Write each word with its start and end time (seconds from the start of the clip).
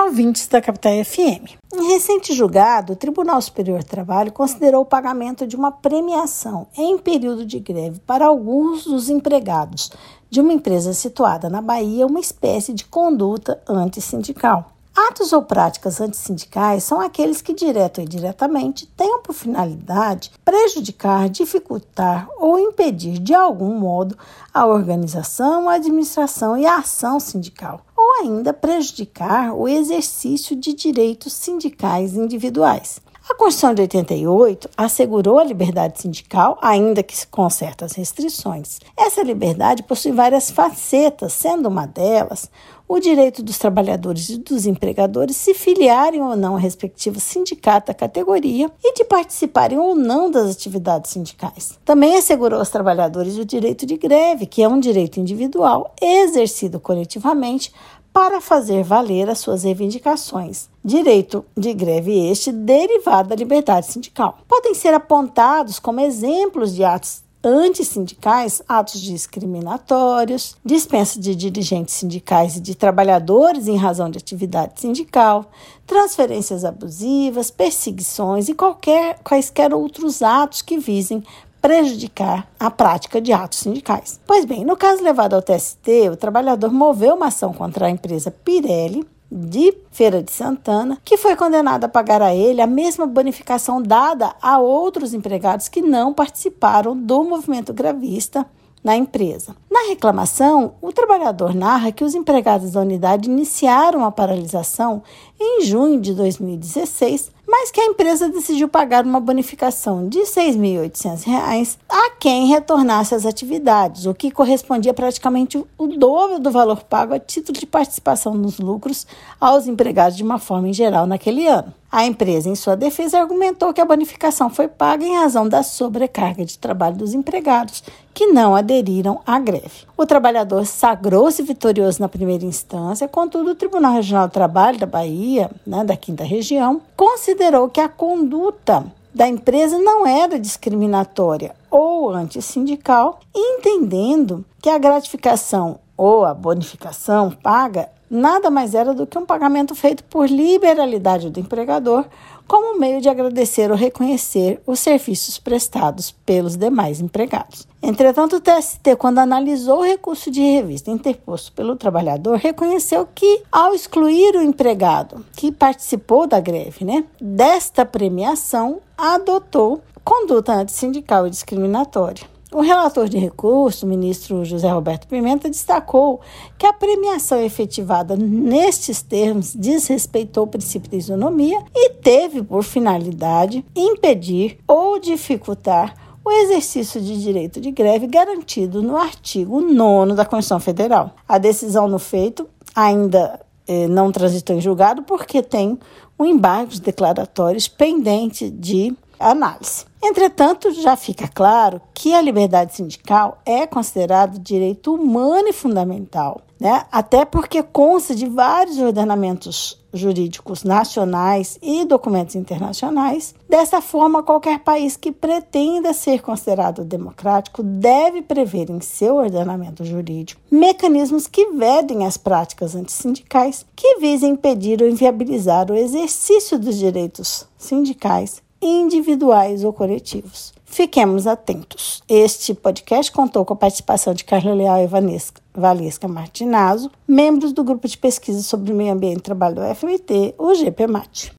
Olá, 0.00 0.08
ouvintes 0.08 0.46
da 0.46 0.62
Capital 0.62 1.04
FM. 1.04 1.58
Em 1.74 1.88
recente 1.88 2.32
julgado, 2.32 2.94
o 2.94 2.96
Tribunal 2.96 3.38
Superior 3.42 3.80
do 3.80 3.86
Trabalho 3.86 4.32
considerou 4.32 4.80
o 4.80 4.86
pagamento 4.86 5.46
de 5.46 5.54
uma 5.54 5.70
premiação 5.70 6.66
em 6.74 6.96
período 6.96 7.44
de 7.44 7.60
greve 7.60 8.00
para 8.06 8.26
alguns 8.26 8.84
dos 8.84 9.10
empregados 9.10 9.92
de 10.30 10.40
uma 10.40 10.54
empresa 10.54 10.94
situada 10.94 11.50
na 11.50 11.60
Bahia 11.60 12.06
uma 12.06 12.18
espécie 12.18 12.72
de 12.72 12.86
conduta 12.86 13.62
antissindical. 13.68 14.72
Atos 14.96 15.34
ou 15.34 15.42
práticas 15.42 16.00
antissindicais 16.00 16.82
são 16.82 16.98
aqueles 16.98 17.42
que, 17.42 17.54
direto 17.54 17.98
ou 17.98 18.04
indiretamente, 18.04 18.86
tenham 18.86 19.20
por 19.20 19.34
finalidade 19.34 20.32
prejudicar, 20.44 21.28
dificultar 21.28 22.26
ou 22.38 22.58
impedir 22.58 23.18
de 23.18 23.34
algum 23.34 23.78
modo 23.78 24.16
a 24.52 24.66
organização, 24.66 25.68
a 25.68 25.74
administração 25.74 26.56
e 26.56 26.66
a 26.66 26.78
ação 26.78 27.20
sindical, 27.20 27.82
ainda 28.20 28.52
prejudicar 28.52 29.54
o 29.54 29.66
exercício 29.66 30.54
de 30.54 30.72
direitos 30.74 31.32
sindicais 31.32 32.14
individuais. 32.14 33.00
A 33.28 33.34
Constituição 33.34 33.72
de 33.72 33.82
88 33.82 34.68
assegurou 34.76 35.38
a 35.38 35.44
liberdade 35.44 36.00
sindical, 36.00 36.58
ainda 36.60 37.00
que 37.00 37.14
com 37.28 37.48
certas 37.48 37.92
restrições. 37.92 38.80
Essa 38.96 39.22
liberdade 39.22 39.84
possui 39.84 40.10
várias 40.10 40.50
facetas, 40.50 41.32
sendo 41.32 41.68
uma 41.68 41.86
delas 41.86 42.50
o 42.88 42.98
direito 42.98 43.40
dos 43.40 43.56
trabalhadores 43.56 44.30
e 44.30 44.38
dos 44.38 44.66
empregadores 44.66 45.36
se 45.36 45.54
filiarem 45.54 46.20
ou 46.20 46.34
não 46.34 46.56
a 46.56 46.58
respectivo 46.58 47.20
sindicato 47.20 47.86
da 47.86 47.94
categoria 47.94 48.68
e 48.82 48.94
de 48.94 49.04
participarem 49.04 49.78
ou 49.78 49.94
não 49.94 50.28
das 50.28 50.50
atividades 50.50 51.12
sindicais. 51.12 51.78
Também 51.84 52.16
assegurou 52.16 52.58
aos 52.58 52.68
trabalhadores 52.68 53.38
o 53.38 53.44
direito 53.44 53.86
de 53.86 53.96
greve, 53.96 54.44
que 54.44 54.60
é 54.60 54.66
um 54.66 54.80
direito 54.80 55.20
individual 55.20 55.94
exercido 56.02 56.80
coletivamente 56.80 57.72
para 58.12 58.40
fazer 58.40 58.82
valer 58.82 59.28
as 59.28 59.38
suas 59.38 59.62
reivindicações. 59.62 60.68
Direito 60.84 61.44
de 61.56 61.72
greve 61.72 62.30
este 62.30 62.50
derivado 62.50 63.28
da 63.28 63.36
liberdade 63.36 63.86
sindical. 63.86 64.38
Podem 64.48 64.74
ser 64.74 64.94
apontados 64.94 65.78
como 65.78 66.00
exemplos 66.00 66.74
de 66.74 66.84
atos 66.84 67.22
antissindicais, 67.42 68.60
atos 68.68 69.00
discriminatórios, 69.00 70.56
dispensa 70.64 71.18
de 71.18 71.34
dirigentes 71.34 71.94
sindicais 71.94 72.56
e 72.56 72.60
de 72.60 72.74
trabalhadores 72.74 73.66
em 73.66 73.76
razão 73.76 74.10
de 74.10 74.18
atividade 74.18 74.80
sindical, 74.80 75.50
transferências 75.86 76.64
abusivas, 76.64 77.50
perseguições 77.50 78.48
e 78.48 78.54
qualquer, 78.54 79.18
quaisquer 79.24 79.72
outros 79.72 80.22
atos 80.22 80.60
que 80.60 80.78
visem 80.78 81.24
prejudicar 81.60 82.48
a 82.58 82.70
prática 82.70 83.20
de 83.20 83.32
atos 83.32 83.60
sindicais. 83.60 84.20
Pois 84.26 84.44
bem, 84.44 84.64
no 84.64 84.76
caso 84.76 85.02
levado 85.02 85.34
ao 85.34 85.42
TST, 85.42 86.10
o 86.10 86.16
trabalhador 86.16 86.72
moveu 86.72 87.14
uma 87.14 87.26
ação 87.26 87.52
contra 87.52 87.86
a 87.86 87.90
empresa 87.90 88.30
Pirelli 88.30 89.06
de 89.30 89.72
Feira 89.92 90.22
de 90.22 90.32
Santana, 90.32 90.98
que 91.04 91.16
foi 91.16 91.36
condenado 91.36 91.84
a 91.84 91.88
pagar 91.88 92.20
a 92.20 92.34
ele 92.34 92.60
a 92.60 92.66
mesma 92.66 93.06
bonificação 93.06 93.80
dada 93.80 94.34
a 94.42 94.58
outros 94.58 95.14
empregados 95.14 95.68
que 95.68 95.80
não 95.80 96.12
participaram 96.12 96.96
do 96.96 97.22
movimento 97.22 97.72
gravista 97.72 98.44
na 98.82 98.96
empresa. 98.96 99.54
Na 99.70 99.88
reclamação, 99.88 100.74
o 100.80 100.92
trabalhador 100.92 101.54
narra 101.54 101.92
que 101.92 102.02
os 102.02 102.14
empregados 102.14 102.72
da 102.72 102.80
unidade 102.80 103.30
iniciaram 103.30 104.04
a 104.04 104.10
paralisação 104.10 105.02
em 105.38 105.62
junho 105.62 106.00
de 106.00 106.14
2016, 106.14 107.30
mas 107.50 107.70
que 107.70 107.80
a 107.80 107.86
empresa 107.86 108.28
decidiu 108.28 108.68
pagar 108.68 109.04
uma 109.04 109.18
bonificação 109.18 110.08
de 110.08 110.18
R$ 110.18 110.24
6.800 110.24 111.76
a 111.88 112.10
quem 112.20 112.46
retornasse 112.46 113.14
às 113.14 113.26
atividades, 113.26 114.06
o 114.06 114.14
que 114.14 114.30
correspondia 114.30 114.94
praticamente 114.94 115.58
o 115.76 115.86
dobro 115.88 116.38
do 116.38 116.50
valor 116.50 116.84
pago 116.84 117.12
a 117.12 117.18
título 117.18 117.58
de 117.58 117.66
participação 117.66 118.34
nos 118.34 118.60
lucros 118.60 119.06
aos 119.40 119.66
empregados 119.66 120.16
de 120.16 120.22
uma 120.22 120.38
forma 120.38 120.68
em 120.68 120.72
geral 120.72 121.06
naquele 121.06 121.48
ano. 121.48 121.74
A 121.92 122.06
empresa, 122.06 122.48
em 122.48 122.54
sua 122.54 122.76
defesa, 122.76 123.18
argumentou 123.18 123.72
que 123.72 123.80
a 123.80 123.84
bonificação 123.84 124.48
foi 124.48 124.68
paga 124.68 125.04
em 125.04 125.16
razão 125.16 125.48
da 125.48 125.60
sobrecarga 125.64 126.44
de 126.44 126.56
trabalho 126.56 126.94
dos 126.94 127.14
empregados, 127.14 127.82
que 128.14 128.26
não 128.26 128.54
aderiram 128.54 129.20
à 129.26 129.40
greve. 129.40 129.86
O 129.96 130.06
trabalhador 130.06 130.64
sagrou-se 130.66 131.42
vitorioso 131.42 132.00
na 132.00 132.08
primeira 132.08 132.44
instância, 132.44 133.08
contudo, 133.08 133.50
o 133.50 133.54
Tribunal 133.56 133.94
Regional 133.94 134.28
do 134.28 134.32
Trabalho 134.32 134.78
da 134.78 134.86
Bahia, 134.86 135.50
né, 135.66 135.82
da 135.82 135.96
quinta 135.96 136.22
região, 136.22 136.80
considerou 136.96 137.68
que 137.68 137.80
a 137.80 137.88
conduta 137.88 138.84
da 139.12 139.26
empresa 139.26 139.76
não 139.76 140.06
era 140.06 140.38
discriminatória 140.38 141.56
ou 141.68 142.10
antissindical, 142.10 143.18
entendendo 143.34 144.44
que 144.62 144.70
a 144.70 144.78
gratificação 144.78 145.80
ou 146.00 146.24
a 146.24 146.32
bonificação 146.32 147.30
paga 147.30 147.90
nada 148.10 148.50
mais 148.50 148.74
era 148.74 148.94
do 148.94 149.06
que 149.06 149.18
um 149.18 149.26
pagamento 149.26 149.74
feito 149.74 150.02
por 150.04 150.30
liberalidade 150.30 151.28
do 151.28 151.38
empregador, 151.38 152.06
como 152.48 152.80
meio 152.80 153.02
de 153.02 153.08
agradecer 153.10 153.70
ou 153.70 153.76
reconhecer 153.76 154.62
os 154.66 154.80
serviços 154.80 155.36
prestados 155.36 156.10
pelos 156.24 156.56
demais 156.56 157.02
empregados. 157.02 157.68
Entretanto, 157.82 158.36
o 158.36 158.40
TST, 158.40 158.96
quando 158.96 159.18
analisou 159.18 159.80
o 159.80 159.84
recurso 159.84 160.30
de 160.30 160.40
revista 160.40 160.90
interposto 160.90 161.52
pelo 161.52 161.76
trabalhador, 161.76 162.38
reconheceu 162.38 163.06
que, 163.14 163.42
ao 163.52 163.74
excluir 163.74 164.34
o 164.36 164.42
empregado 164.42 165.22
que 165.36 165.52
participou 165.52 166.26
da 166.26 166.40
greve, 166.40 166.82
né, 166.82 167.04
desta 167.20 167.84
premiação, 167.84 168.80
adotou 168.96 169.82
conduta 170.02 170.54
antissindical 170.54 171.26
e 171.26 171.30
discriminatória. 171.30 172.29
O 172.52 172.62
relator 172.62 173.08
de 173.08 173.16
recurso, 173.16 173.86
o 173.86 173.88
ministro 173.88 174.44
José 174.44 174.68
Roberto 174.68 175.06
Pimenta, 175.06 175.48
destacou 175.48 176.20
que 176.58 176.66
a 176.66 176.72
premiação 176.72 177.40
efetivada 177.40 178.16
nestes 178.16 179.02
termos 179.02 179.54
desrespeitou 179.54 180.44
o 180.44 180.48
princípio 180.48 180.90
da 180.90 180.96
isonomia 180.96 181.62
e 181.72 181.90
teve 181.90 182.42
por 182.42 182.64
finalidade 182.64 183.64
impedir 183.76 184.58
ou 184.66 184.98
dificultar 184.98 185.94
o 186.24 186.30
exercício 186.30 187.00
de 187.00 187.22
direito 187.22 187.60
de 187.60 187.70
greve 187.70 188.08
garantido 188.08 188.82
no 188.82 188.96
artigo 188.96 189.60
9 189.60 190.14
da 190.14 190.24
Constituição 190.24 190.58
Federal. 190.58 191.14
A 191.28 191.38
decisão 191.38 191.86
no 191.86 192.00
feito 192.00 192.48
ainda 192.74 193.40
eh, 193.68 193.86
não 193.86 194.10
transitou 194.10 194.56
em 194.56 194.60
julgado 194.60 195.02
porque 195.04 195.40
tem 195.40 195.78
um 196.18 196.26
embargo 196.26 196.72
de 196.72 196.80
declaratórios 196.80 197.68
pendente 197.68 198.50
de 198.50 198.92
análise. 199.20 199.84
Entretanto, 200.02 200.72
já 200.72 200.96
fica 200.96 201.28
claro 201.28 201.80
que 201.92 202.14
a 202.14 202.22
liberdade 202.22 202.74
sindical 202.74 203.38
é 203.44 203.66
considerado 203.66 204.38
direito 204.38 204.94
humano 204.94 205.48
e 205.48 205.52
fundamental, 205.52 206.40
né? 206.58 206.86
até 206.90 207.26
porque 207.26 207.62
consta 207.62 208.14
de 208.14 208.26
vários 208.26 208.78
ordenamentos 208.78 209.78
jurídicos 209.92 210.64
nacionais 210.64 211.58
e 211.60 211.84
documentos 211.84 212.34
internacionais. 212.34 213.34
Dessa 213.46 213.82
forma, 213.82 214.22
qualquer 214.22 214.60
país 214.60 214.96
que 214.96 215.12
pretenda 215.12 215.92
ser 215.92 216.22
considerado 216.22 216.82
democrático 216.82 217.62
deve 217.62 218.22
prever 218.22 218.70
em 218.70 218.80
seu 218.80 219.16
ordenamento 219.16 219.84
jurídico 219.84 220.40
mecanismos 220.50 221.26
que 221.26 221.50
vedem 221.50 222.06
as 222.06 222.16
práticas 222.16 222.74
antissindicais 222.74 223.66
que 223.76 223.98
visem 223.98 224.32
impedir 224.32 224.80
ou 224.80 224.88
inviabilizar 224.88 225.70
o 225.70 225.76
exercício 225.76 226.58
dos 226.58 226.78
direitos 226.78 227.46
sindicais 227.58 228.42
individuais 228.60 229.64
ou 229.64 229.72
coletivos. 229.72 230.52
Fiquemos 230.64 231.26
atentos. 231.26 232.00
Este 232.08 232.54
podcast 232.54 233.10
contou 233.10 233.44
com 233.44 233.54
a 233.54 233.56
participação 233.56 234.14
de 234.14 234.24
Carla 234.24 234.54
Leal 234.54 234.84
e 234.84 234.86
Vanesca, 234.86 235.42
Valesca 235.52 236.06
Martinazzo, 236.06 236.90
membros 237.08 237.52
do 237.52 237.64
grupo 237.64 237.88
de 237.88 237.98
pesquisa 237.98 238.40
sobre 238.42 238.72
meio 238.72 238.92
ambiente 238.92 239.18
e 239.18 239.22
trabalho 239.22 239.56
do 239.56 239.74
FMT, 239.74 240.36
o 240.38 240.54
GPMAT. 240.54 241.28